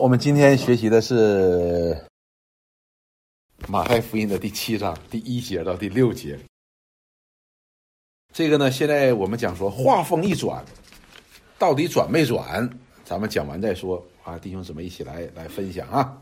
[0.00, 1.96] 我们今天学习的是
[3.66, 6.38] 马太福音的第七章第一节到第六节。
[8.32, 10.64] 这个呢，现在我们讲说话锋一转，
[11.58, 12.70] 到底转没转？
[13.04, 16.16] 咱们讲完再说啊，弟兄姊妹一起来来分享啊。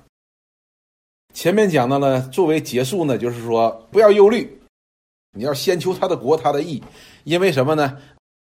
[1.35, 4.59] 前面讲到了，作为结束呢，就是说不要忧虑，
[5.33, 6.83] 你要先求他的国，他的义，
[7.25, 7.99] 因为什么呢？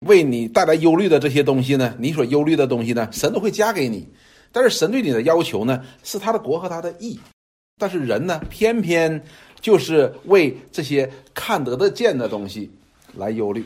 [0.08, 4.08] 为你带来忧虑的这些东西呢，你所忧虑的东西呢，神都会加给你。
[4.52, 7.20] 但是神对你的要求呢，是他的国和他的义，
[7.78, 9.24] 但是人呢，偏偏
[9.62, 12.70] 就是为这些看得得见的东西
[13.16, 13.64] 来忧虑，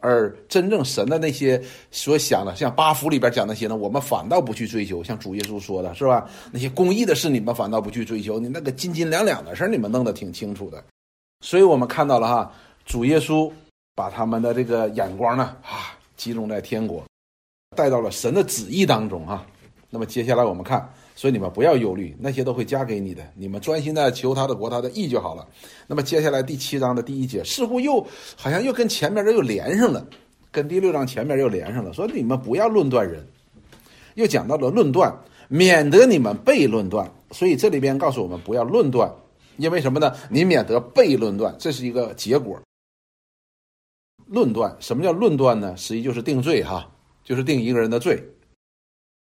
[0.00, 5.02] 而真正神的那些所想的，像八福里边讲那些呢，我们反倒不去追求。
[5.04, 6.28] 像主耶稣说的是吧？
[6.50, 10.82] 那些公益的事，你们反倒不去追求，你那个斤斤两两的事你们弄得挺清楚的。
[11.40, 12.52] 所以我们看到了哈，
[12.84, 13.50] 主耶稣
[13.94, 17.04] 把他们的这个眼光呢，啊，集中在天国，
[17.76, 19.46] 带到了神的旨意当中啊。
[19.94, 25.46] 那么接下来我们看，所以你们不要忧虑，那些都会加给你的，你们专心的求他的国、他的义就好了。
[25.86, 28.00] 那么接下来第七章的第一节，似乎又
[28.34, 30.06] 好像又跟前面这又连上了，
[30.50, 33.22] 跟第六章前面又连上了，说你们不要论断人，
[34.14, 35.14] 又讲到了论断，
[35.48, 37.12] 免得你们被论断。
[37.30, 39.14] 所以这里边告诉我们不要论断，
[39.58, 40.16] 因为什么呢？
[40.30, 42.58] 你免得被论断，这是一个结果。
[44.24, 45.76] 论断，什么叫论断呢？
[45.76, 46.90] 实际就是定罪哈，
[47.22, 48.22] 就是定一个人的罪。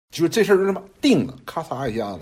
[0.09, 2.21] 就这事儿就这么定了，咔嚓一下子。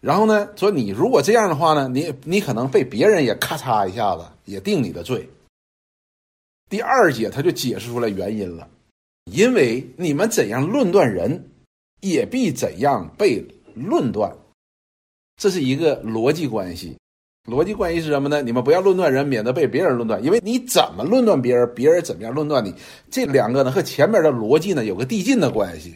[0.00, 5.28] 然后呢，说你如果这样的话呢，你你可能被别人也咔嚓一下子也定你的罪。
[6.68, 8.68] 第二节他就解释出来原因了，
[9.32, 11.48] 因为你们怎样论断人，
[12.00, 14.30] 也必怎样被论断。
[15.36, 16.96] 这是一个逻辑关系。
[17.48, 18.42] 逻辑关系是什么呢？
[18.42, 20.22] 你们不要论断人，免得被别人论断。
[20.22, 22.74] 因为你怎么论断别人，别人怎么样论断你。
[23.10, 25.94] 这两个呢和前面的逻辑呢有个递进的关系。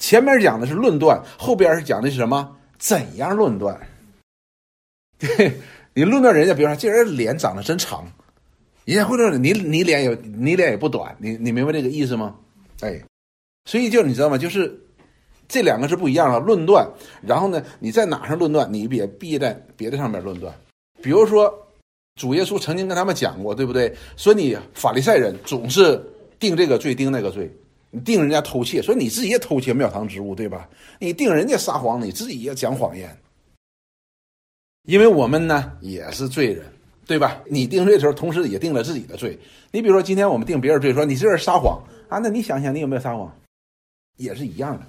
[0.00, 2.56] 前面讲的是论断，后边是讲的是什么？
[2.78, 3.78] 怎样论断？
[5.18, 5.60] 对
[5.94, 8.04] 你论断人家，比如说这人脸长得真长，
[8.84, 12.34] 人家会说你你脸也你脸也不短，你你明白这个意思吗？
[12.80, 13.00] 哎，
[13.64, 14.36] 所以就你知道吗？
[14.36, 14.76] 就是
[15.48, 16.86] 这两个是不一样的论断。
[17.22, 20.52] 然后呢，你在哪上论断，你别必在别的上面论断。
[21.00, 21.52] 比如说，
[22.16, 23.94] 主耶稣曾经跟他们讲过，对不对？
[24.16, 26.04] 说你法利赛人总是
[26.40, 27.50] 定这个罪，定那个罪。
[27.94, 30.68] 你定人家偷窃，所以你自己也偷窃庙堂之物，对吧？
[30.98, 33.16] 你定人家撒谎，你自己也讲谎言。
[34.82, 36.66] 因为我们呢也是罪人，
[37.06, 37.40] 对吧？
[37.48, 39.38] 你定罪的时候，同时也定了自己的罪。
[39.70, 43.32] 你比如说，今天我们定别人罪，说你这人撒谎啊，那你想想，你有没有撒谎？
[44.16, 44.86] 也是一样的。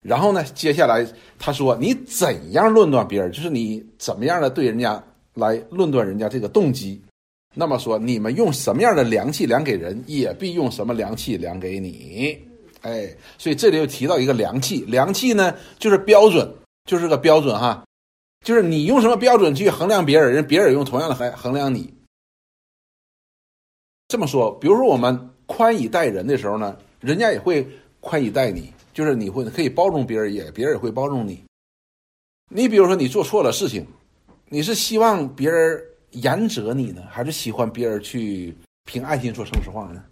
[0.00, 1.04] 然后呢，接下来
[1.36, 5.02] 他说，你怎样论断别人，就是你怎么样的对人家
[5.34, 7.02] 来论断人家这个动机。
[7.52, 12.38] 那么说，你们用什么样的量器量给人，也必用什么量器量给你。
[12.82, 16.48] 哎，所以这里又提到一个量器，量器呢就是标准，
[16.84, 17.84] 就是个标准哈，
[18.46, 21.92] 就是你用什么标准去衡量别人，人别人用同样的衡衡量你。
[24.06, 27.68] 这么说，比如说我们宽以待人的时候呢，人家也会
[27.98, 31.42] 宽以待你，就是你会可以包容别人，也别人也会包容你。
[32.48, 33.84] 你比如说你做错了事情，
[34.48, 35.82] 你是希望别人。
[36.12, 40.04] 严责你呢，还是喜欢别人去凭爱心说诚实话呢？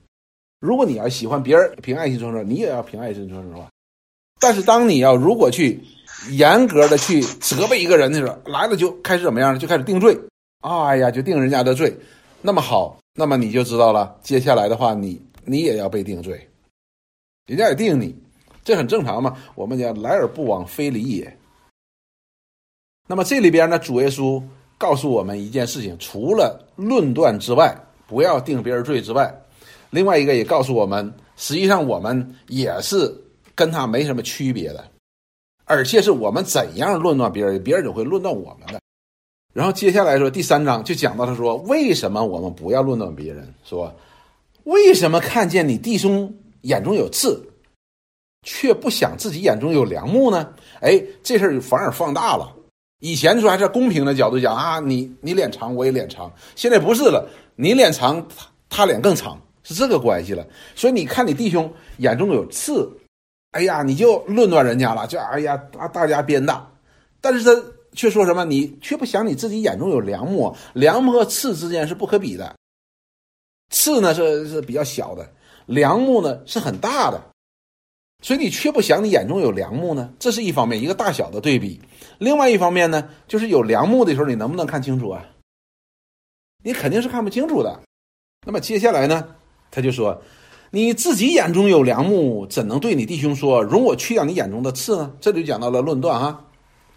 [0.60, 3.68] 如果你要喜欢别人凭爱心说实话，你也要凭爱心说实话。
[4.40, 5.80] 但是当你要如果去
[6.30, 9.58] 严格的去责备一个人的时候，来了就开始怎么样呢？
[9.58, 10.18] 就开始定罪。
[10.60, 11.96] 哎呀，就定人家的罪。
[12.42, 14.18] 那么好，那么你就知道了。
[14.22, 16.48] 接下来的话，你你也要被定罪，
[17.46, 18.16] 人家也定你，
[18.64, 19.36] 这很正常嘛。
[19.54, 21.36] 我们讲来而不往非礼也。
[23.06, 24.42] 那么这里边呢，主耶稣。
[24.78, 29.34] 告诉我们一件事情，除了论断之外，不要定别人罪之外，
[29.90, 33.12] 另外一个也告诉我们，实际上我们也是
[33.54, 34.84] 跟他没什么区别的，
[35.64, 38.80] 而且是我们怎样论断别人，别人就会论断我们的。
[39.52, 43.52] 然后接下来说第三章就讲到他说，为什么我们不要论断别人？
[43.64, 43.92] 说
[44.64, 47.42] 为什么看见你弟兄眼中有刺，
[48.42, 50.54] 却不想自己眼中有梁木呢？
[50.80, 52.54] 哎，这事儿反而放大了。
[53.00, 60.44] 以前说还是公平的角度讲啊，你你脸长我也脸长，现在不是了，你脸长他他脸更长，是这个关系了。
[60.74, 62.90] 所以你看你弟兄眼中有刺，
[63.52, 66.68] 哎呀，你就论断人家了，就哎呀大大家鞭打，
[67.20, 67.62] 但是他
[67.92, 68.44] 却说什么？
[68.44, 72.56] 你却不想你自己眼中有梁木，梁木和刺之间是不可比的，
[73.70, 75.28] 刺呢是是比较小的，
[75.66, 77.20] 梁木呢是很大的。
[78.20, 80.12] 所以你却不想你眼中有梁木呢？
[80.18, 81.80] 这是一方面，一个大小的对比。
[82.18, 85.24] 另外一方面呢，就是有梁木的时候，你能不能看清楚啊？
[86.64, 87.80] 你肯定是看不清楚的。
[88.44, 89.24] 那么接下来呢，
[89.70, 90.20] 他就说
[90.70, 96.44] ：“你自己眼中有良木，怎能对你弟兄说：“容我去掉你眼中的刺呢？”这里讲到了论断哈，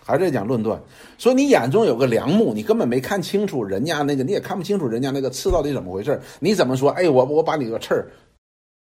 [0.03, 0.81] 还是在讲论断。
[1.19, 6.89] 说你眼中有个良木，你根本没看清楚人家那个，你也看不清楚人家那个刺到底怎么回事你怎么说？
[6.91, 8.12] 哎，我我把你个刺儿，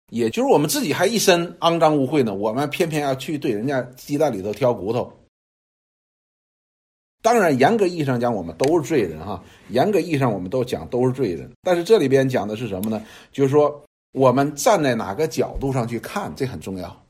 [0.10, 5.12] 也就是我们自己还一身肮脏污秽呢，我们偏偏要去对人家鸡蛋里头挑骨头。
[7.22, 9.44] 当然，严格意义上讲，我们都是罪人哈。
[9.70, 11.50] 严格意义上，我们都讲都是罪人。
[11.62, 13.02] 但是这里边讲的是什么呢？
[13.32, 13.82] 就是说。
[14.16, 17.04] 我们站在哪个角度上去看，这很重要。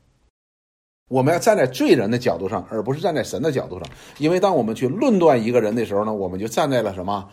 [1.08, 3.88] 我们要站在罪人的角度上，而不是站在神的角度上。
[4.18, 7.30] 因为当我们去论断一个人的时候呢，我们就站在了什么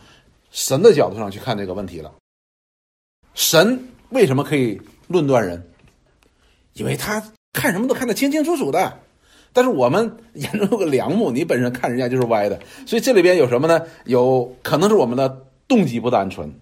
[0.52, 2.14] 神的角度上去看这个问题了。
[3.34, 5.62] 神为什么可以论断人？
[6.72, 7.22] 因为他
[7.52, 9.00] 看什么都看得清清楚楚的。
[9.52, 12.58] 但是我们眼中有个良木，你本身看人家就是歪的。
[12.86, 13.80] 所以这里边有什么呢？
[14.04, 16.52] 有可能是我们的动机不单纯。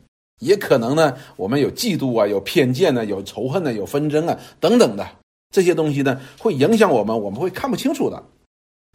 [0.41, 5.09] 也可能呢，我们有嫉妒啊，有偏见呢，有仇恨呢，有纷争啊，等等的
[5.51, 8.23] 这些东西呢，会影响我们，我们会看不清楚的。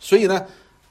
[0.03, 0.45] 所以呢，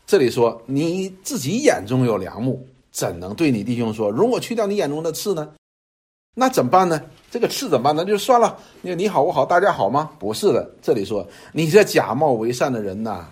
[0.07, 5.53] 这里说你自己眼中有良木，怎能对你弟兄说，如果去掉你眼中的刺呢？
[6.35, 7.01] 那怎么办呢？
[7.31, 7.97] 这个刺怎么办？
[7.97, 8.57] 那就算了。
[8.83, 10.11] 你你好我好大家好吗？
[10.19, 13.27] 不是的，这里说你这假冒为善的人呐，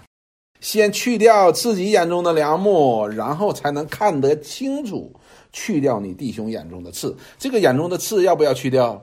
[0.61, 5.13] 先去掉自己眼中的良木，然后才能看得清楚。
[5.57, 9.01] 去掉你弟兄眼中的刺，这个眼中的刺要不要去掉？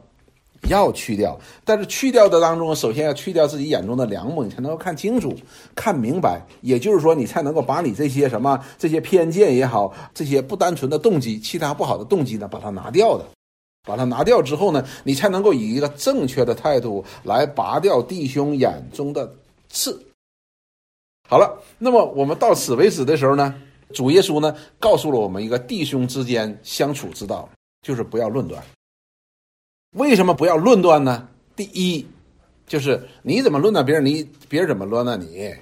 [0.68, 1.40] 要去掉。
[1.64, 5.34] 但是去掉的当中，首先要去掉自己眼中的良木，你才能够看清楚、
[5.74, 6.42] 看明白。
[6.60, 13.24] 也就是说，你才能够把你这些什么、这些偏见也好，这些不单纯的动机、其他不好的动机呢，把它拿掉的。
[13.84, 19.34] 把它拿掉之后呢，你才能够以一个正确的态度来拔掉弟兄眼中的
[19.70, 20.06] 刺。
[21.28, 23.56] 好了，那么我们到此为止的时候呢？
[23.94, 27.50] 主耶稣呢，告诉了我们一个弟兄之间相处之道，
[27.82, 28.64] 就是不要论断。
[29.98, 31.28] 为什么不要论断呢？
[31.58, 32.08] 第一，
[32.66, 35.54] 就是你怎么论断别人，你别人怎么论断你。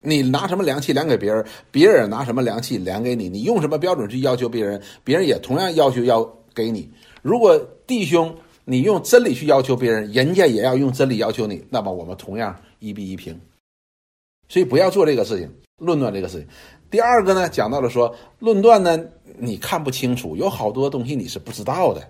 [0.00, 3.28] 你拿什么量器量给别人，别人拿什么量器量给你。
[3.28, 6.24] 你用什么标准去要求别人，别人也同样要求要
[6.54, 6.90] 给你。
[7.22, 13.38] 如果弟兄你用真理去要求别人，人家也要用真理要求你，那么我们同样一比一平。
[14.48, 15.48] 所以不要做这个事情，
[15.78, 16.46] 论断这个事情。
[16.90, 18.98] 第二个呢，讲到了说论断呢，
[19.38, 22.02] 你看不清楚，有好多东西你是不知道的，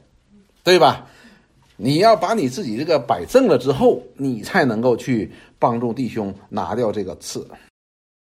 [0.64, 1.06] 对吧？
[1.76, 7.46] 你要把你自己这个摆正了之后，你才能够去帮助弟兄拿掉这个刺，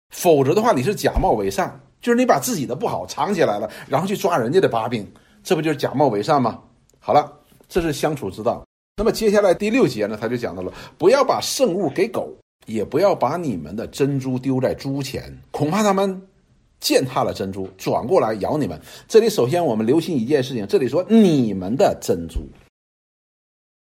[0.10, 5.04] 否则的话，你是假冒为善，就是你把自己的不好藏起来了，然后去抓人家的把柄，
[5.50, 6.62] 这不就是假冒伪善吗？
[7.00, 7.34] 好了，
[7.68, 8.64] 这是相处之道。
[8.96, 12.32] 那么接下来第六节呢，他就讲到了，不要把圣物给狗，
[12.68, 16.22] 也不要把你们的珍珠丢在猪前，恐怕他们。
[16.80, 18.80] 践踏了珍珠，转过来咬你们。
[19.08, 22.42] 这里首先我们留心一件事情，这里说你们的珍珠，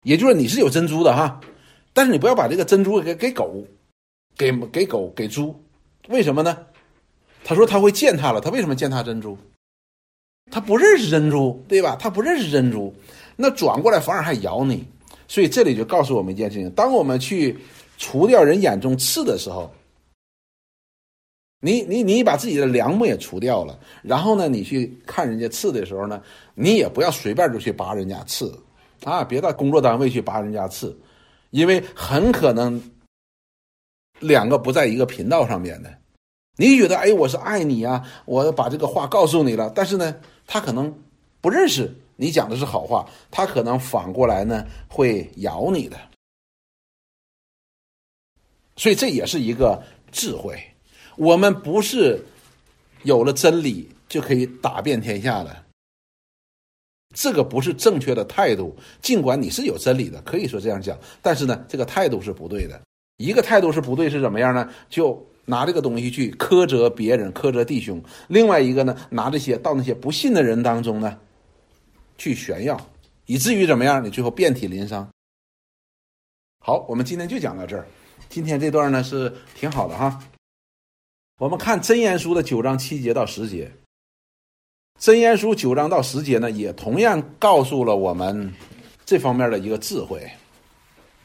[0.03, 1.43] 也就是你是有珍珠的哈，
[1.93, 3.63] 但是你不要把这个珍珠给给狗，
[4.35, 5.55] 给给狗给猪，
[6.09, 6.57] 为什么呢？
[7.45, 9.37] 他说他会践踏了，他为什么践踏珍珠？
[10.51, 11.97] 他不认识珍珠，对吧？
[11.99, 12.95] 他不认识珍珠，
[13.35, 14.87] 那转过来反而还咬你，
[15.27, 17.59] 所以这里就告诉我们一件事情：当我们去
[17.99, 19.71] 除掉人眼中刺的时候。
[21.63, 26.23] 你你你把自己的良木也除掉了，然后呢，你去看人家刺的时候呢，
[26.55, 28.59] 你也不要随便就去拔人家刺，
[29.05, 30.99] 啊，别到工作单位去拔人家刺，
[31.51, 32.83] 因为很可能
[34.21, 35.95] 两个不在一个频道上面的。
[36.57, 40.17] 你觉得哎，我是爱你啊，我把这个话告诉你了，但是呢，
[40.53, 40.93] 他可能
[41.41, 45.97] 不认识你讲的是好话，他可能反过来呢会咬你的，
[48.75, 49.81] 所以这也是一个
[50.11, 50.61] 智慧。
[51.17, 52.21] 我们不是
[53.05, 55.65] 有了真理就可以打遍天下的，
[57.15, 58.77] 这个不是正确的态度。
[59.01, 62.81] 尽管你是有真理的，可以说这样讲，但是呢，这个态度是不对的。
[63.19, 64.69] 一个态度是不对是怎么样呢？
[64.89, 71.19] 就拿这个东西去苛责别人、苛责弟兄；另外一个呢，拿这些到那些不信的人当中呢
[72.17, 72.81] 去炫耀，
[73.27, 74.03] 以至于怎么样？
[74.03, 75.07] 你最后遍体鳞伤。
[76.65, 77.85] 好，我们今天就讲到这儿。
[78.29, 80.23] 今天这段呢是挺好的哈。
[81.39, 83.67] 我们看《真言书》的九章七节到十节，
[85.01, 88.55] 《真言书》九章到十节呢，也同样告诉了我们
[89.05, 90.31] 这方面的一个智慧，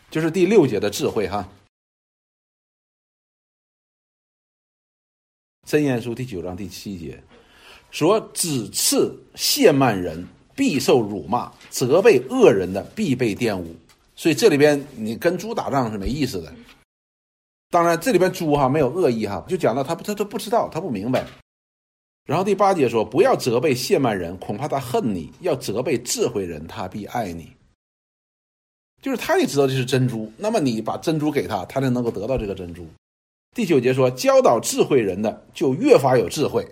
[0.09, 1.47] 就是第六节的智慧哈。
[5.65, 7.21] 《真言书》第九章第七节
[7.89, 13.75] 说：“只刺亵慢人，必受辱骂；责备恶人的，必被玷污。”
[14.15, 16.53] 所以这里边你跟猪打仗是没意思的。
[17.71, 21.25] 当然，这里边猪哈没有恶意哈，就讲到他他都不知道，他不明白。
[22.25, 27.51] 然后第八节说，不要责备亵慢人，恐怕他恨你；要责备智慧人，他必爱你。
[29.01, 32.87] 就是他也知道这是珍珠，那么你把珍珠给他，他才能够得到这个珍珠。
[33.55, 36.67] 第九节说，教导智慧人的就越发有智慧，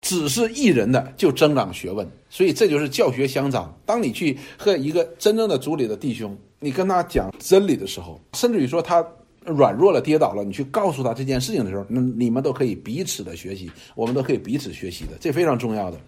[0.00, 2.08] 只是一人的就增长学问。
[2.30, 3.76] 所以这就是教学相长。
[3.84, 9.04] 当你去和一个真正的主里的弟兄，你跟他讲真理的时候，甚至于说他
[9.44, 15.98] 软弱了、跌倒了，你去告诉他这件事情的时候，那你们都可以彼此的学习，我们都可以彼此学习的，这非常重要的。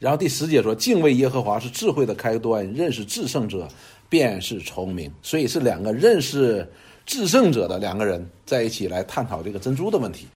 [0.00, 3.68] 然后第十节说，敬畏耶和华是智慧的开端，认识至圣者
[4.08, 5.12] 便是聪明。
[5.20, 6.66] 所以是两个认识。
[7.06, 10.26] 制胜者的两个人在一起来探讨这个珍珠的问题，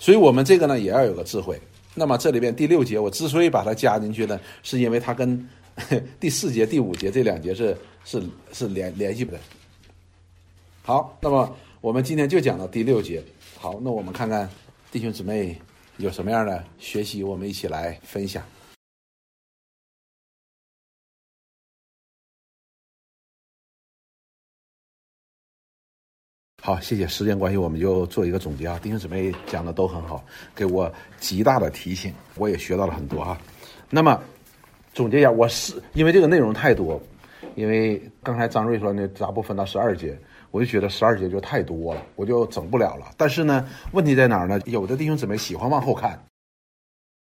[0.00, 1.60] 所以我们这个呢也要有个智慧。
[1.94, 5.48] 那么这里边第六节我之所以把它加进去呢，是因为它跟
[6.20, 8.22] 第四节、第五节这两节是是
[8.52, 9.38] 是联联系的。
[10.82, 13.22] 好，那么我们今天就讲到第六节。
[13.58, 14.48] 好，那我们看看
[14.92, 15.56] 弟兄姊妹
[15.96, 18.44] 有什么样的学习，我们一起来分享。
[26.66, 27.06] 好，谢谢。
[27.06, 28.76] 时间关系，我们就做一个总结啊。
[28.82, 30.20] 弟兄姊妹讲的都很好，
[30.52, 33.40] 给我极大的提醒，我也学到了很多啊。
[33.88, 34.20] 那么
[34.92, 37.00] 总结一下，我是因为这个内容太多，
[37.54, 40.18] 因为刚才张瑞说那咋不分到十二节，
[40.50, 43.12] 我就觉得十二节就太多了，我就整不了了。
[43.16, 44.60] 但是呢，问题在哪儿呢？
[44.64, 46.20] 有的弟兄姊妹喜欢往后看，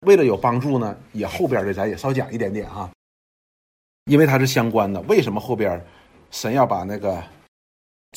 [0.06, 2.88] 为了有帮助呢，也后边的咱也少讲一点点哈，
[4.04, 5.00] 因为它是相关的。
[5.08, 5.84] 为什么后边
[6.30, 7.20] 神要把那个？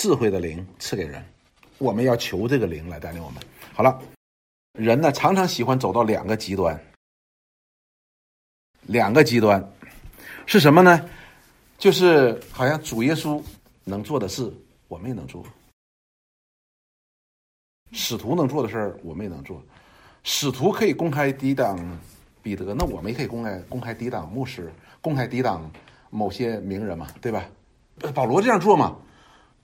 [0.08, 1.22] 智慧的灵赐给人，
[1.80, 3.44] 我们要求这个灵来带领我们。
[3.74, 4.02] 好了，
[4.72, 6.82] 人呢常常喜欢走到两个极端，
[8.84, 9.62] 两个极端
[10.46, 11.10] 是什么呢？
[11.78, 13.44] 就是好像主耶稣
[13.84, 14.50] 能做的事，
[14.88, 15.44] 我们也能做；
[17.92, 19.62] 使徒能做的事儿，我们也能做。
[20.24, 21.78] 使徒可以公开抵挡
[22.42, 24.72] 彼得，那我们也可以公开公开抵挡牧师，
[25.02, 25.70] 公开抵挡
[26.10, 27.46] 某些名人嘛，对吧？
[28.16, 28.98] 保罗这样做嘛？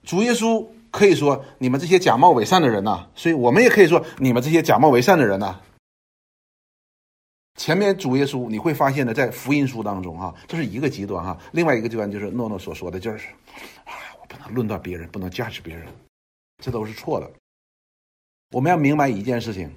[0.04, 5.60] 主耶稣可以说你们这些假冒伪善的人呐，所以我们也可以说你们这些假冒伪善的人呐。
[7.56, 13.28] 前面主耶稣你会发现呢，在福音书当中哈，这是一个极端哈，另外一个极端就是诺诺所说的，就是
[13.84, 15.86] 啊，我不能论断别人，不能价值别人，
[16.62, 17.30] 这都是错的。
[18.50, 19.70] 我们要明白一件事情，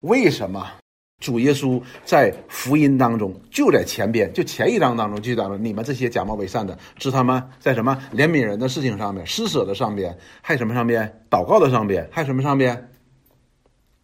[0.00, 0.72] 为什么？
[1.18, 12.90] 主耶稣在福音当中，就在前边，就前一章当中就讲了：你们这些假冒伪善的，知他们在什么怜悯人的事情上面、施舍的上边，还什么上边祷告的上边，还什么上边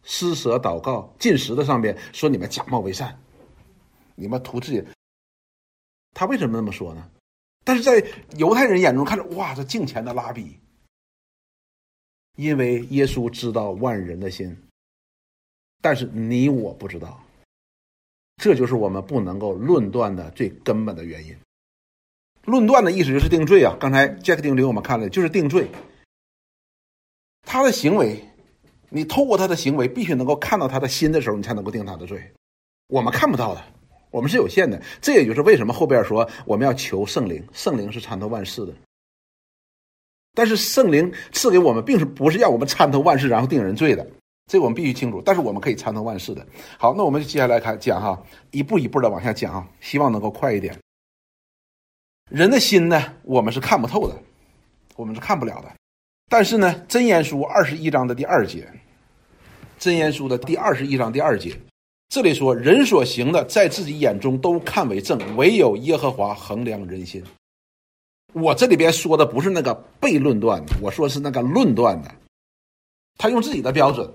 [0.03, 3.21] 施舍祷告进食的上边，说你们假冒伪善，
[4.15, 4.83] 你们图自己。
[6.15, 7.11] 他为什么那么说呢？
[7.63, 8.03] 但是在
[8.37, 10.59] 犹太人眼中看着，哇，这敬虔的拉比，
[12.37, 14.57] 因为耶稣知道万人的心。
[15.83, 17.23] 但是你我不知道，
[18.37, 21.37] 这就是我们不能够论断的最根本的原因。
[22.45, 23.77] 论断的意思就是定罪啊！
[23.79, 25.69] 刚才杰克定律我们看了，就是定罪。
[27.43, 28.25] 他的行为，
[28.89, 32.21] 你透过他的行为，必须能够看到他的心的时候，你才能够定他的罪。
[32.89, 33.65] 我们看不到的，
[34.11, 34.81] 我们是有限的。
[35.01, 38.73] 这也就是为什么后边说我们要求圣灵，圣灵是参透万事的。
[40.35, 44.07] 但是圣灵赐给我们，并是不是要我们参透万事，然后定人罪的。
[44.53, 46.47] 这我们必须清楚，但是我们可以参透万事的。
[46.77, 50.79] 好，那我们就接下来看讲哈，一步一步的往下讲啊，希望能够快一点。
[52.31, 54.15] 人的心呢，我们是看不透的，
[54.95, 55.73] 我们是看不了的。
[56.29, 58.61] 但是呢，《真言书》二十一章的第二节，
[59.79, 61.59] 《真言书》的第二十一章第二节，
[62.11, 67.25] 这里说：“人所行的，在自己眼中都看为正，唯有耶和华衡量人心。”
[68.35, 72.15] 我这里边说的不是那个悖论断的，我说是那个论断的，
[73.17, 74.07] 他用自己的标准。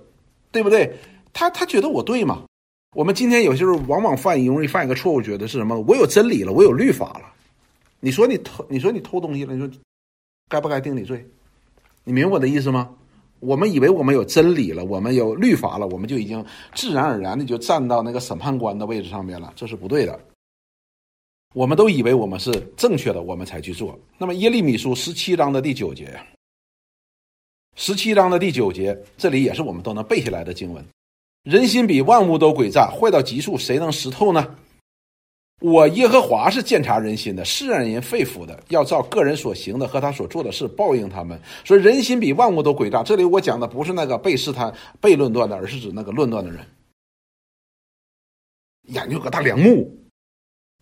[0.52, 0.94] 对不对？
[1.34, 2.44] 他他觉得我对吗？
[2.96, 5.80] 我们今天有些时候往往犯容易犯一个错误，觉得是什么？
[5.82, 7.34] 我有真理了，我有律法了。
[8.00, 9.70] 你说你偷，你说你偷东西了，你说
[10.50, 11.24] 该不该定你罪？
[12.04, 12.90] 你明白我的意思吗？
[13.40, 20.20] 我们以为我们有真理了，我们有律法了，我们就已经自然而然的就站到那个审判官的位置上面了，这是不对的。
[21.54, 24.00] 我们都以为我们是正确的，我们才去做。
[24.18, 26.20] 那么耶利米书十七章的第九节。
[27.80, 30.84] 十七章的第九节，这里也是我们都能背下来的经文。
[31.44, 34.56] 人心比万物都诡诈，坏到极处，谁能识透呢？
[35.62, 41.40] 我耶和华是鉴察人心的，试验人肺腑的，要照个人所行的和他所做的事报应他们。
[41.64, 46.66] 说人心比万物都诡诈，这里我讲的不是那个被试探、被论断的，而是指那个论断的人。
[48.88, 49.96] 眼睛有个大梁木，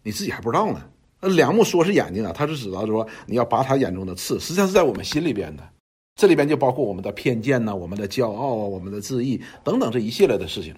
[0.02, 0.90] 你自己还不知道呢。
[1.20, 5.70] 那梁木说是眼睛啊，他是指到说你要拔他眼中的刺，实际上是在我们心里边的。
[6.16, 10.74] 这里边就包括我们的偏见呢，我们的骄傲啊，我们的自义等等这一系列的事情。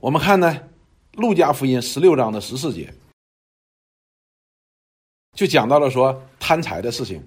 [0.00, 0.60] 我们看呢，
[1.20, 2.92] 《路加福音》十六章的十四节，
[5.34, 7.22] 就讲到了说贪财的事情。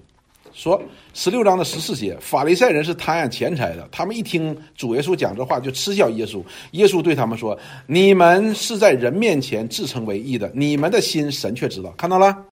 [0.54, 0.82] 说
[1.14, 3.86] 十六章的十四节，法利赛人是贪爱钱财的。
[3.92, 6.42] 他们一听主耶稣讲这话，就嗤笑耶稣。
[6.72, 12.46] 耶稣对他们说：“你们是在人面前自称为义的，你们的心神却知道。”看到了。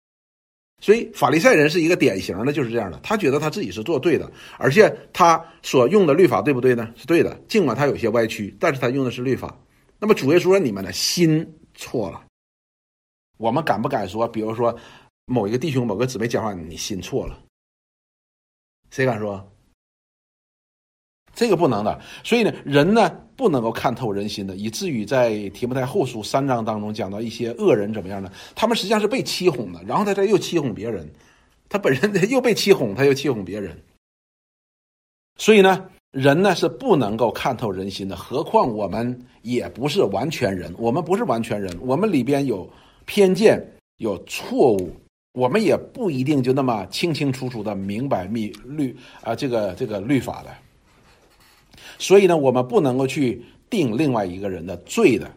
[0.83, 2.99] 所以法利赛人是一个典型的，就是这样的。
[3.01, 6.93] 他觉得他自己是做对的，而且他所用的律法对不对呢？
[6.97, 7.33] 是对的。
[7.47, 9.57] 尽管他有些歪曲，但是他用的是律法。
[9.97, 12.21] 那么主耶稣说：“你们的心错了。”
[13.39, 14.77] 我们敢不敢说，比如说
[15.23, 17.39] 某一个弟兄、某个姊妹讲话，你心错了？
[18.91, 19.52] 谁敢说？
[21.33, 21.99] 这个不能的。
[22.23, 28.31] 所以呢，人呢不能够看透人心的，以至于在提摩太后书三章当中讲到一些恶人怎么样呢？
[28.55, 31.09] 他们实际上是被欺哄的，然后他再又欺哄别人，
[31.67, 33.77] 他本人又被欺哄，他又欺哄别人。
[35.37, 38.15] 所以呢，人呢是不能够看透人心的。
[38.15, 42.69] 何况我们也不是完全人，我们不是完全人，我们里边有
[43.05, 43.59] 偏见，
[43.97, 44.95] 有错误。
[45.33, 50.49] 我们也不一定就那么清清楚楚的明白密律啊，这个这个律法的。
[51.97, 55.31] 所以呢，我们不能够去定另外一个人的罪的，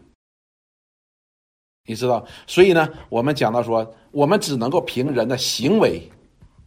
[1.85, 2.25] 你知道？
[2.45, 6.01] 所以呢，我们讲到说，我们只能够凭人的行为，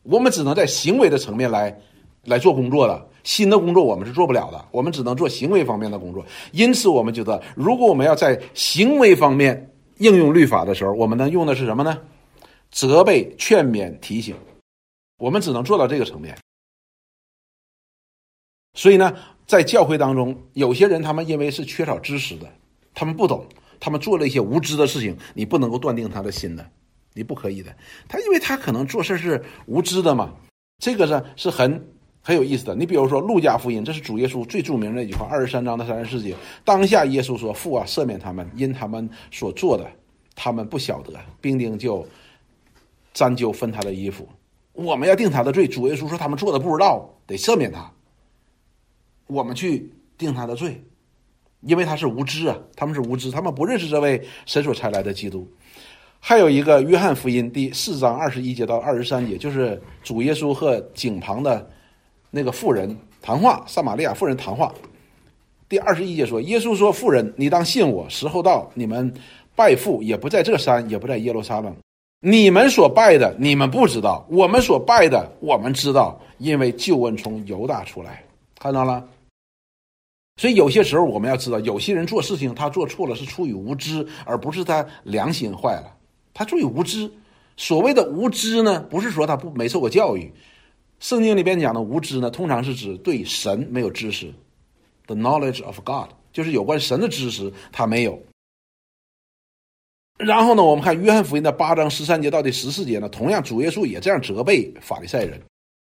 [0.02, 1.78] 我们只能在行为的层面来
[2.24, 6.24] 来做工作的，新的工作我们是做不了的，我们只能做行为方面的工作。
[6.52, 12.00] 因此，我们觉得，如果我们要在行为方面应用律法的时候，我们能用的是什么呢？
[12.70, 14.36] 责备、劝勉、提醒，
[15.18, 16.38] 我们只能做到这个层面。
[18.74, 19.12] 所以呢，
[19.50, 22.46] 在教会当中，有些人他们因为是缺少知识的，
[22.94, 23.44] 他们不懂，
[23.80, 26.64] 他们做了一些无知的事情，你不能够断定他的心的，
[27.14, 27.74] 你不可以的。
[28.06, 30.32] 他因为他可能做事是无知的嘛，
[30.78, 31.84] 这个呢是很
[32.22, 32.76] 很有意思的。
[32.76, 36.36] 你比如说《路加福音》，这是主耶稣最著名的一句话，二十三章的三十四节。
[36.64, 39.84] 当下耶稣说：“父啊，赦免他们，因他们所做的，
[40.36, 42.06] 他们不晓得。”兵丁就。
[43.12, 44.28] 沾就分他的衣服，
[44.72, 45.66] 我们要定他的罪。
[45.66, 47.90] 主耶稣说他们做的不知道，得赦免他。
[49.30, 50.82] 我们去定他的罪，
[51.62, 55.48] 因为他是无知啊，他们是无知，他们不认识这位神所差来的基督。
[56.18, 61.66] 还有一个约翰福音第四章二十一节到二十三节，就是主耶稣和井旁的
[62.30, 64.70] 那个妇人谈话，撒玛利亚妇人谈话。
[65.68, 69.12] 第二十一节说，耶稣说：“妇人，你当信我，时候到，你们
[69.54, 71.74] 拜父也不在这山，也不在耶路撒冷。”
[72.20, 78.22] 你们所拜的，你们不知道；我们所拜的，我们知道，因为救恩从犹大出来，
[78.58, 79.02] 看到了。
[80.36, 85.96] 所以有些时候我们要知道，有些人做事情他做错了是出于无知，而不是他良心坏了，
[86.32, 87.10] 他出于无知。
[87.56, 90.32] 所谓的无知呢，不是说他不没受过教育。
[90.98, 94.32] 圣经里边讲的无知呢，通常是指对神没有知识
[95.06, 98.22] ，the knowledge of God，就是有关神的知识他没有。
[100.16, 105.40] 然后呢，我们看约翰福音的八章十三节到第十四节呢，同样主耶稣也这样责备法利赛人。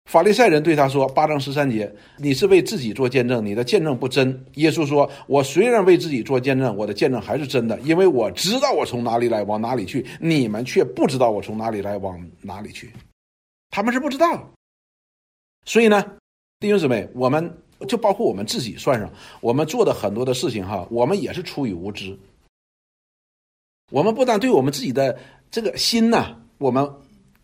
[0.07, 10.05] 法利赛人对他说：“八章十三节，你是为自己做见证，你的见证不真。”耶稣说：“我虽然为自己做见证，我的见证还是真的，因为我知道我从哪里来，往哪里去。
[10.21, 12.89] 你们却不知道我从哪里来，往哪里去。
[13.69, 14.49] 他们是不知道。
[15.65, 16.01] 所以呢，
[16.61, 22.17] 弟兄姊妹，我们就包括我们自己算上，我们做的很多的事情哈，我们也是出于无知。”
[23.91, 25.19] 我们不但对我们自己的
[25.51, 26.89] 这个心呐，我们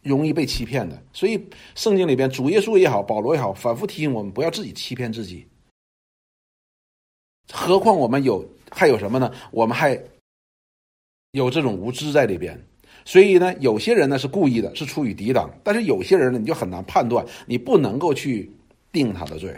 [0.03, 1.01] 容易被欺骗的。
[1.13, 1.41] 所以
[1.75, 5.47] 圣经里边，主耶稣也好，保罗也好，反复提醒我们不要自己欺骗自己。
[7.51, 9.31] 何况我们有还有什么呢？
[9.51, 9.99] 我们还
[11.31, 12.61] 有这种无知在里边。
[13.05, 18.51] 所以呢，有些人呢是故意的，是出于抵挡；但是有些人呢，你就很难判断，你不能够去
[18.91, 19.55] 定他的罪。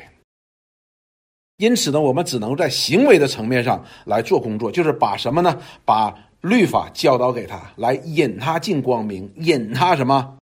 [1.58, 5.62] 因此呢，我们只能在行为的层面上来做工作，就是把什么呢？
[5.84, 6.16] 把。
[6.42, 10.35] 律法教导给他，来引他进光明，引他什么？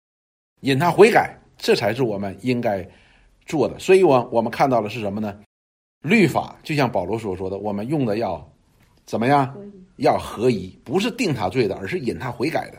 [0.64, 2.86] 引他悔改，这才是我们应该
[3.46, 3.80] 做的。
[3.80, 5.38] 所以，我我们看到的是什么呢？
[6.02, 8.46] 律法就像保罗所说的，我们用的要
[9.06, 9.56] 怎么样？
[9.98, 12.78] 要合一，不是定他罪的，而是引他悔改的。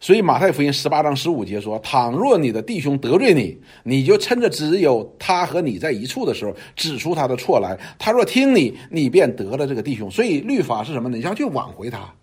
[0.00, 7.78] 所以，马太福音十八章十五节说：“倘若你的弟兄得罪你，你就趁着只有他和你在一处的时候，指出他的错来。
[7.98, 11.16] 他若听你，你便得了这个弟兄。”所以，律法是什么呢？
[11.16, 12.14] 你要去挽回他。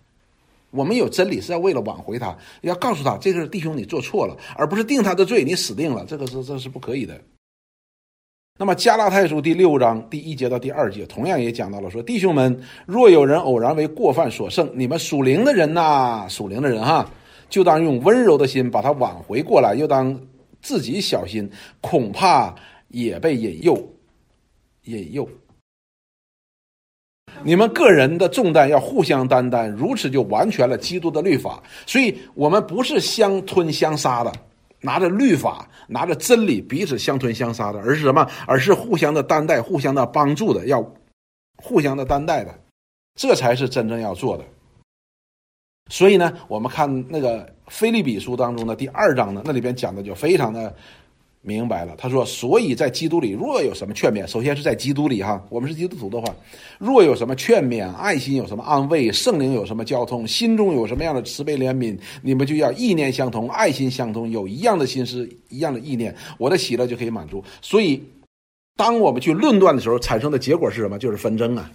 [0.75, 6.05] 我们有真理是要为了挽回他，要告诉他这个弟兄你做错了，而不是定他的罪，你死定了。
[6.07, 7.19] 这个是这是不可以的。
[8.57, 17.09] 那么，加拉太书第六章第一节到第二节，同样也讲到了说：“弟兄们，若有人偶然为过犯所胜，你们属灵的人呐，属灵的人哈。”
[17.49, 20.19] 就当用温柔的心把他挽回过来，又当
[20.61, 21.49] 自己小心，
[21.81, 22.55] 恐怕
[22.87, 23.77] 也被引诱。
[24.85, 25.27] 引诱。
[27.45, 31.61] 你们个人的重担要互相担当，如此就完全了基督的律法。
[31.85, 34.33] 所以，我们不是相吞相杀的，
[34.81, 38.27] 拿着律法、拿着真理彼此相吞相杀的，而是什么？
[38.47, 40.83] 而是互相的担待、互相的帮助的，要
[41.57, 42.51] 互相的担待的，
[43.13, 44.43] 这才是真正要做的。
[45.91, 50.75] 所以呢，我们看那个《菲利比书》当中的第二章呢，那里边讲的就非常的。
[51.45, 56.35] 明白了，他说：“所以在基督里，若有什么劝勉，首先是在基督里哈，我们是基督徒的话，
[56.79, 67.43] 若有什么劝勉，爱心有什么安慰，圣灵有什么交通，心中有什么样的慈悲怜悯，你们就要意念相同，爱心相同，有一样的心思，一样的意念，我的喜乐就可以满足。
[67.61, 68.03] 所以，
[68.75, 70.97] 当我们去论断的时候，产生的结果是什么？
[70.97, 71.71] 就是纷争啊，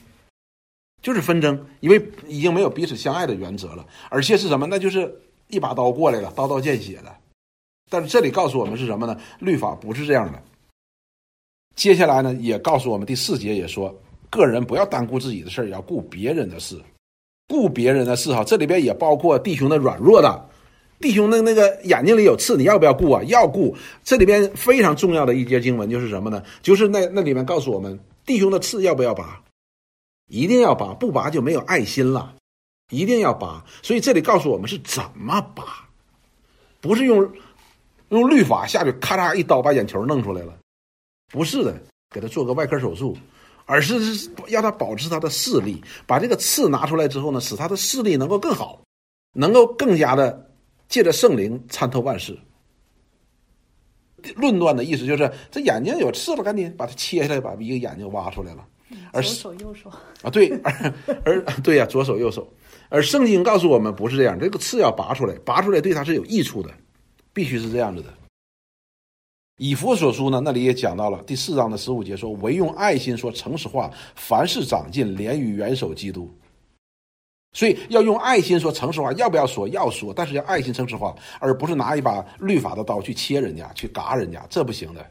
[1.00, 4.66] 就是纷争，因为已经没有彼此相爱的原则了，而且是什么？
[4.66, 5.14] 那就是
[5.46, 7.16] 一把刀过来了，刀刀见血了。”
[7.90, 9.14] 但是这里告诉我们是什么呢？
[9.40, 10.40] 律法不是这样的。
[11.74, 13.94] 接下来呢，也告诉我们第四节也说，
[14.30, 16.80] 个人不要单顾自己的事要顾别人的事，
[17.48, 18.44] 顾别人的事哈。
[18.44, 20.48] 这里边也包括弟兄的软弱的，
[21.00, 23.22] 弟兄的那个眼睛里有刺，你要不要顾啊？
[23.24, 23.74] 要顾。
[24.04, 26.42] 这里边非常重要的一节经文就是什么呢？
[26.62, 29.42] 就是那那里面告诉我们，弟兄的刺要不要拔？
[30.28, 32.34] 一定要拔，不拔就没有爱心了，
[32.90, 33.64] 一定要拔。
[33.82, 35.88] 所以这里告诉我们是怎么拔，
[36.80, 37.28] 不是用。
[38.10, 40.56] 用律法下去，咔嚓一刀把眼球弄出来了，
[41.32, 41.74] 不是的，
[42.10, 43.16] 给他做个外科手术，
[43.66, 48.80] 而是要他保持他的视力，把这个刺拿出来之后呢，使他的视力能够更好，
[49.32, 50.50] 能够更加的
[50.88, 52.36] 借着圣灵参透万事。
[54.36, 58.66] 论断的意思就是这眼睛有刺了，赶紧把它切下来，把一个眼睛挖出来了。
[59.12, 59.88] 左手右手
[60.22, 60.50] 啊，对，
[61.24, 62.52] 而而对呀，左手右手，
[62.88, 66.70] 而圣经告诉我们不是这样，这个刺要拔出来，拔出来对他是有益处的。
[67.32, 68.12] 必须是这样子的。
[69.56, 76.30] 以弗所书呢，那里也讲到了第四章的十五节，说唯用爱心说诚实话，凡事长进，连于元首基督。
[77.52, 79.68] 所以要用爱心说诚实话，要不要说？
[79.68, 85.04] 要说，但是要爱心诚实话，而不是拿一把律法的刀去切人家，去嘎人家，这不行的。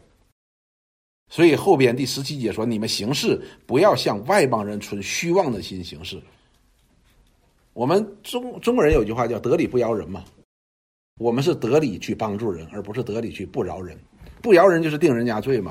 [1.29, 6.19] 所以后边第十七节说，你们行事不要像外邦人存虚妄的心行事。
[7.73, 10.25] 我们中中国人有句话叫得理不饶人嘛。
[11.19, 13.95] 我们是得理去帮助人，而不是得理去不饶人。
[14.41, 15.69] 不饶人就是定人家罪嘛。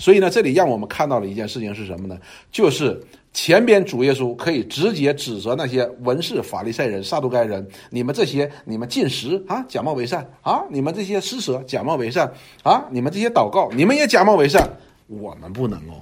[0.00, 2.16] 所以呢，这里让我们看到了一件事情是什么呢？
[2.52, 3.02] 就是
[3.32, 14.70] 前边主耶稣可以直接指责那些文士、法利赛人、撒都该人，你们这些你们进食啊，假冒为善啊，你们这些施舍假冒为善啊，你们这些祷告你们也假冒为善。
[15.08, 15.98] 我们不能哦，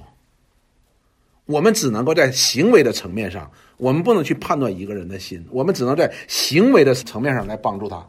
[1.45, 8.05] 我们只能够在行为的层面上，我们不能去判断一个人的心，我们只能在行为的层面上来帮助他。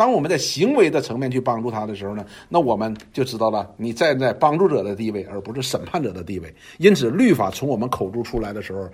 [0.00, 6.54] 当我们在行为的层面去帮助他的时候呢，那我们就知道了，你站在帮助者的地位，而不是审判者的地位。
[6.78, 8.88] 因此，律法从我们口中出来的时候，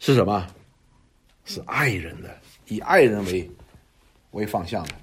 [0.00, 0.44] 是什么？
[1.44, 2.36] 是爱人的，
[2.66, 3.48] 以爱人为
[4.32, 4.94] 为方向的。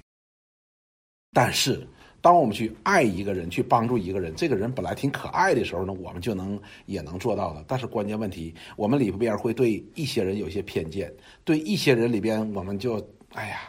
[1.32, 1.88] 但是，
[2.20, 7.64] 当我们去爱一个人，去帮助一个人，这个人本来挺可爱的时候呢，我们就能也能做到的。
[7.66, 11.10] 但是，关键问题，我们里边会对一些人有些偏见，
[11.44, 13.60] 对一些人里边，我们就哎呀。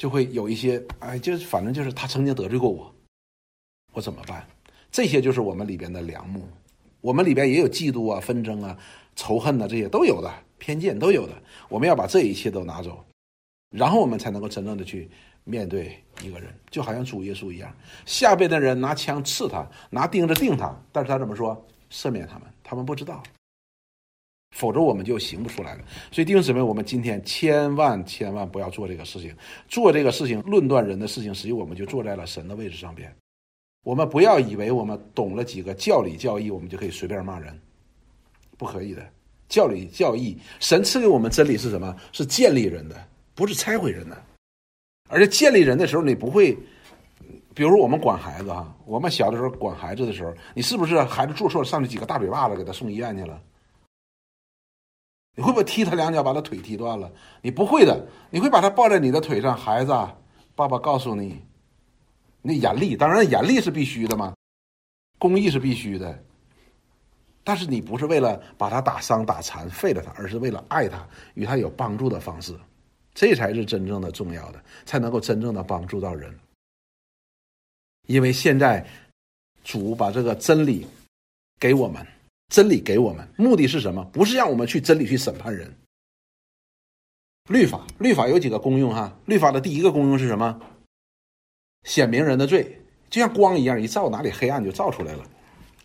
[0.00, 2.90] 就会有一些，哎，就是反正就是他曾经得罪过我，
[3.92, 4.46] 我怎么办？
[4.90, 6.48] 这些就是我们里边的良木，
[7.02, 8.74] 我们里边也有嫉妒啊、纷争啊、
[9.14, 11.34] 仇恨呐，这些都有的，偏见都有的。
[11.68, 13.04] 我们要把这一切都拿走，
[13.76, 15.06] 然后我们才能够真正的去
[15.44, 17.70] 面对一个人，就好像主耶稣一样，
[18.06, 21.62] 下边的人拿枪刺他，拿钉子钉他，但是他怎么说？
[21.90, 23.22] 赦免他们，他们不知道。
[24.50, 25.84] 否则我们就行不出来了。
[26.10, 29.34] 所以弟兄姊妹，我们今天千万千万不要做这个事情。
[29.68, 33.14] 做这个事情，论断人的事情，实际我们就坐在了神的位置上边。
[33.84, 37.58] 我们不要以为我们懂了几个教理教义，我们就可以随便骂人，
[38.58, 39.02] 不可以的。
[39.48, 41.96] 教理教义，神赐给我们真理是什么？
[42.12, 42.96] 是建立人的，
[43.34, 44.22] 不是拆毁人的。
[45.08, 46.56] 而且建立人的时候，你不会，
[47.52, 53.40] 比如我们管孩子哈，我们小的时候管孩子的时候，你是不是孩子做错了，上去几个大嘴巴子，给他送医院去了？
[55.36, 57.10] 你会不会踢他两脚，把他腿踢断了？
[57.40, 59.92] 你不会的，你会把他抱在你的腿上，孩子，
[60.54, 61.40] 爸爸告诉你，
[62.42, 64.34] 那严厉，当然严厉是必须的嘛，
[65.18, 66.22] 公益是必须的，
[67.44, 72.54] 但是你不是为了把他打伤、打残、废了他，而是为了爱他，与他有帮助的方式，
[73.14, 76.36] 这才是真正的重要的，才能够真正的帮助到人。
[78.08, 78.84] 因为现在
[79.62, 80.86] 主把这个真理
[81.58, 82.04] 给我们。
[82.50, 84.04] 真理给我们目的是什么？
[84.12, 85.72] 不是让我们去真理去审判人。
[87.48, 89.16] 律法，律法有几个功用哈？
[89.24, 90.60] 律法的第一个功用是什么？
[91.84, 95.24] 显明人的罪，就像光一样，一照哪里黑暗就照出来了，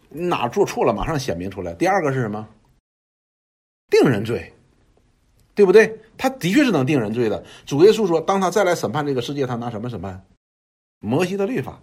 [0.09, 1.73] 哪做错了马上显明出来。
[1.75, 2.47] 第二个是什么？
[3.89, 4.51] 定人罪，
[5.53, 5.99] 对不对？
[6.17, 7.45] 他的确是能定人罪的。
[7.65, 10.25] 主耶稣说，当他再来审判这个世界，他拿什么审判？
[10.99, 11.79] 摩西的律法。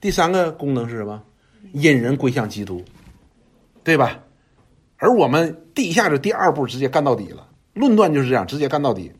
[0.00, 1.22] 第三个功能是什么？
[1.72, 2.84] 引人归向基督，
[3.84, 4.18] 对吧？
[4.96, 7.46] 而我们第一下就第二步直接干到底了。
[7.74, 9.12] 论断就是这样，直接干到底，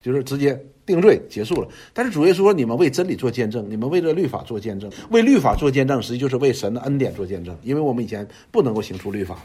[0.00, 1.68] 就是直接定罪结束了。
[1.92, 7.58] 但是主耶稣说：“你们为真理做见证，你们为这律法做见证，为律法做见证，实际就是为神的恩典做见证。
[7.62, 9.36] 因为我们以前不能够行出律法。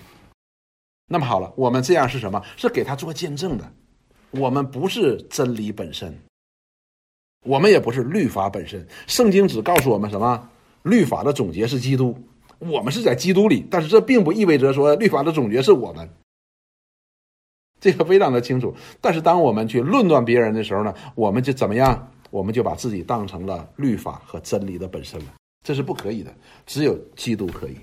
[1.07, 2.41] 那么好了，我们这样是什么？
[2.55, 3.69] 是给他做见证的。
[4.29, 6.17] 我们不是真理本身，
[7.43, 8.87] 我们也不是律法本身。
[9.07, 10.49] 圣经只告诉我们什么？
[10.83, 12.15] 律法的总结是基督。
[12.61, 16.07] 我们是在基督里，但是这并不意味着说律法的总结是我们。
[17.79, 22.11] 这个非常的清楚，但是当我们去论断别人的时候呢，我们就怎么样？
[22.29, 25.33] 我们就把自己当成了律法和真理的本身了，
[25.65, 26.33] 这是不可以的。
[26.65, 27.75] 只有基督可以。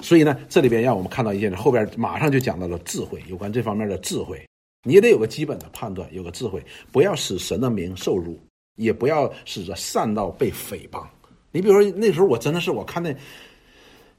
[0.00, 4.42] 所以呢，这里边让我们看到一件事，后边马上就讲到了智慧，有关这方面的智慧，
[4.84, 8.40] 你也得有个基本的判断，有个智慧，不要使神的名受辱，
[8.76, 11.04] 也不要使这善道被诽谤。
[11.52, 13.10] 你比如说那时候我真的是我看那，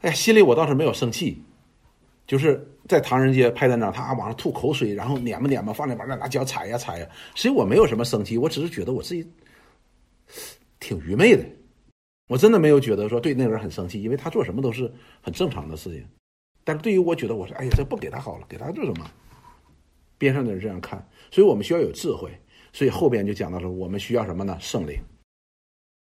[0.01, 1.41] 哎呀，心里我倒是没有生气。
[2.27, 7.07] 就是在唐人街拍单张，他往上吐口水，然后撵吧撵吧，放那玩意儿拿脚踩呀踩呀。
[7.35, 9.27] 所以我没有什么生气，我只是觉得我自己
[10.79, 11.43] 挺愚昧的。
[12.29, 14.89] 我真的没有觉得说对那个人很生气，因为他做什么都是
[15.21, 16.05] 很正常的事情。
[16.63, 19.11] 但是对于我觉得，我说哎呀，这不给他好了，给他做什么？
[20.17, 22.31] 边上的人这样看，所以我们需要有智慧。
[22.71, 24.55] 所以后边就讲到说，我们需要什么呢？
[24.61, 24.97] 圣灵，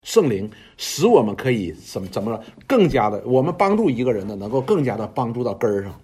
[0.03, 5.99] 圣灵使我们可以怎么怎么更加的，我们帮助一个人呢，能够更加的帮助到根儿上。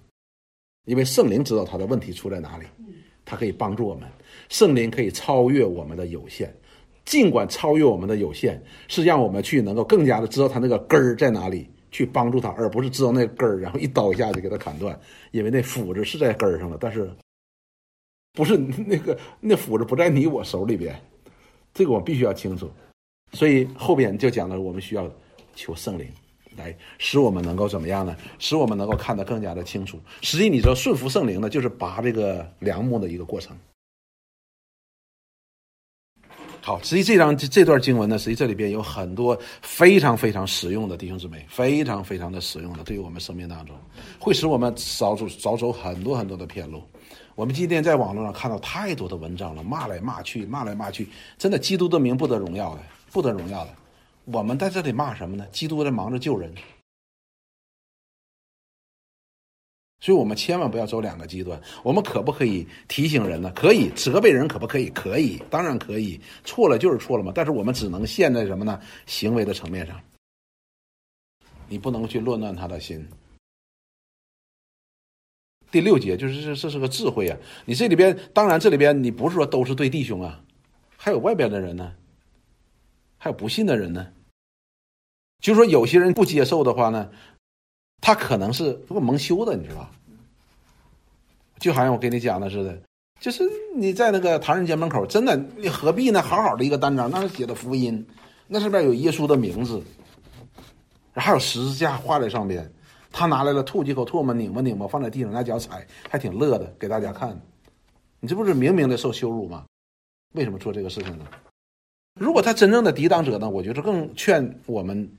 [0.86, 2.66] 因为圣灵知道他的问题出在哪里，
[3.24, 4.08] 他可以帮助我们。
[4.50, 6.54] 圣灵可以超越我们的有限，
[7.06, 15.00] 尽管超越我们的有限，是让我们去能够更加的知道他那个根儿在哪里，去帮助他，而不是知道那根儿，然后一刀一下就给他砍断。
[15.32, 17.10] 因为那斧子是在根儿上了，但是
[18.34, 20.96] 不是那个那斧子不在你我手里边，
[21.74, 22.70] 这个我必须要清楚。
[23.36, 25.08] 所以后边就讲了，我们需要
[25.54, 26.08] 求圣灵。
[26.58, 28.16] 来使我们能够怎么样呢？
[28.40, 30.00] 使我们能够看得更加的清楚。
[30.22, 33.54] 实际你说，顺服圣灵呢，就是拔这个梁木的一个过程。
[36.62, 43.76] 好，实际这张这段经文呢，实际这里边有很多非常非常实用的弟兄姊妹，非常非常的实用的，对于我们生命当中，
[44.18, 46.82] 会使我们少走少走很多很多的偏路。
[47.36, 51.06] 我们今天在网络上看到太多的文章了，骂来骂去，骂来骂去，
[51.38, 52.82] 真的，基督的名不得荣耀的，
[53.16, 53.74] 不得荣耀的。
[54.26, 55.48] 我们在这里骂什么呢？
[55.54, 56.54] 基督在忙着救人，
[60.02, 61.58] 所以我们千万不要走两个极端。
[61.82, 63.50] 我们可不可以提醒人呢？
[63.56, 64.90] 可以责备人，可不可以？
[64.90, 66.20] 可以，当然可以。
[66.44, 67.32] 错了就是错了嘛。
[67.34, 68.82] 但是我们只能陷在什么呢？
[69.06, 69.98] 行为的层面上，
[71.70, 73.08] 你不能去论断他的心。
[75.72, 77.38] 第六节就是这，这是个智慧啊！
[77.64, 80.44] 你这里边，当然这里边你不是说都是对弟兄啊，
[80.98, 81.96] 还有外边的人呢。
[83.26, 84.06] 还有不信的人呢，
[85.40, 87.10] 就是说有些人不接受的话呢，
[88.00, 89.90] 他可能是如果蒙羞的，你知道
[91.58, 92.80] 就好像我跟你讲的似的，
[93.20, 93.44] 就是
[93.76, 96.22] 你在那个唐人街门口，真的你何必呢？
[96.22, 98.06] 好好的一个单张，那是写的福音，
[98.46, 99.82] 那上面有耶稣的名字，
[101.16, 102.72] 还有十字架画在上边，
[103.12, 107.36] 他拿来了吐几口唾沫，拧吧拧吧，放在地上拿脚踩，还挺乐的，给大家看。
[108.20, 109.66] 你这不是明明的受羞辱吗？
[110.36, 111.26] 为什么做这个事情呢？
[112.20, 113.50] 如果他真正的抵挡者呢？
[113.50, 115.10] 我觉得更劝我们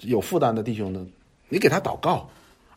[0.00, 1.06] 有负担的弟兄呢，
[1.50, 2.28] 你给他祷告，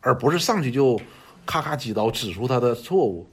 [0.02, 1.00] 而不是上去就
[1.46, 3.26] 咔咔几刀指出他的错误。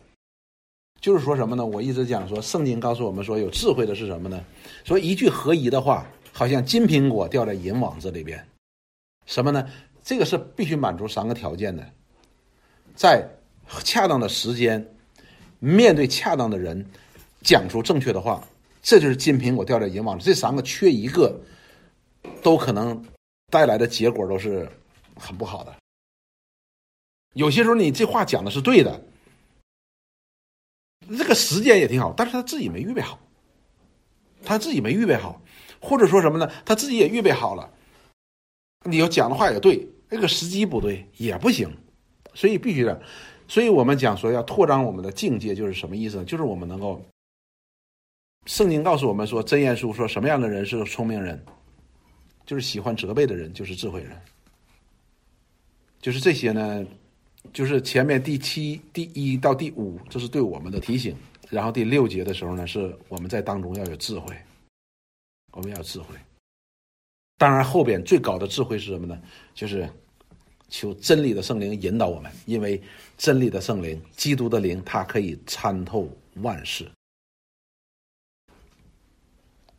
[1.02, 1.66] 就是说什么呢？
[1.66, 4.42] 我一直讲说，圣经告诉我们说，有智慧的是什么呢？
[4.86, 8.42] 说一句合宜的话，好像金苹果掉在银网子里边。
[9.26, 9.68] 什么呢？
[10.02, 11.86] 这个是必须满足三个条件的，
[12.96, 13.28] 在
[13.84, 14.88] 恰当的时间，
[15.60, 16.86] 面对恰当的人，
[17.42, 18.42] 讲出正确的话。
[18.82, 21.38] 这就是金苹果掉在银网里，这三个缺一个，
[22.42, 23.04] 都可能
[23.48, 24.70] 带来的结果都是
[25.16, 25.76] 很不好的。
[27.34, 29.04] 有些时候你这话讲的是对的，
[31.18, 33.20] 这个时间也挺好，但是他自己没预备好，
[34.46, 35.42] 他自己没预备好，
[35.82, 36.50] 或者说什么呢？
[36.66, 37.70] 他自己也预备好了，
[38.86, 41.70] 你要讲的话也对，那个时机不对也不行，
[42.34, 43.02] 所以必须的。
[43.50, 46.24] 所以我们讲说要拓张我们的境界，就是什么意思呢？
[46.24, 47.04] 就是我们能够。
[48.48, 51.40] 圣经告诉我们说，《真言书》说什么样的人是聪明人？
[52.46, 54.18] 就是喜欢责备的人，就是智慧人。
[56.02, 56.86] 就是这些呢，
[57.52, 61.14] 就是前面第七、第一到第五，这是对我们的提醒。
[61.50, 64.34] 然后第六节的时候呢，是我们在当中要有智慧，
[65.52, 66.16] 我们要智慧。
[67.38, 69.22] 当然，后边最高的智慧是什么呢？
[69.54, 69.90] 就是
[70.70, 72.82] 求真理的圣灵引导我们，因为
[73.18, 76.90] 真理的圣灵、基督的灵，它可以参透万事。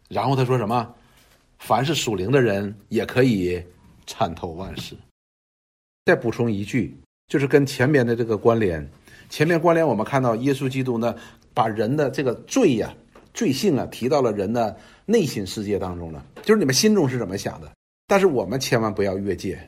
[0.09, 0.95] 然后他说什么？
[1.59, 3.63] 凡是属灵的人也可以
[4.07, 4.97] 参透万事。
[6.05, 8.89] 再补充一句，就是跟前面的这个关联。
[9.29, 11.15] 前面关联，我们看到耶稣基督呢，
[11.53, 12.95] 把人的这个罪呀、
[13.35, 17.71] 罪性啊，提到了人的内心世界当中了，就是你们心中是怎么想的。
[18.07, 19.59] 但是我们千万不要越界，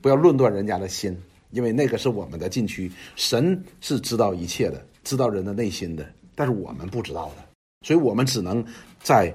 [0.00, 1.16] 不要论断人家的心，
[1.52, 2.90] 因为那个是我们的禁区。
[3.14, 6.04] 神是知道一切的，知道人的内心的，
[6.34, 7.45] 但是我们不知道的，
[7.86, 8.66] 所以我们只能
[9.00, 9.32] 在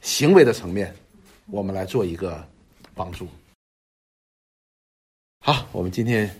[0.00, 0.94] 行为的层面，
[1.46, 2.48] 我们来做一个
[2.94, 3.26] 帮助。
[5.40, 6.30] 好，我们今天